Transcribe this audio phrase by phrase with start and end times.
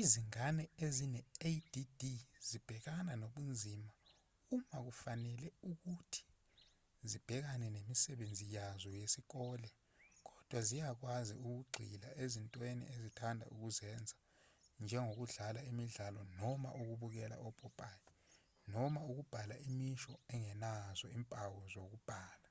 [0.00, 2.02] izingane ezine-add
[2.48, 3.92] zibhekana nobunzima
[4.54, 6.22] uma kufanele ukuthi
[7.10, 9.68] zibhekane nemisebenzi yazo yesikole
[10.28, 14.16] kodwa ziyakwazi ukugxila ezintweni ezithanda ukuzenza
[14.82, 18.10] njengokudlala imidlalo noma ukubukela opopayi
[18.72, 22.48] noma ukubhala imisho engenazo izimpawo zokubhala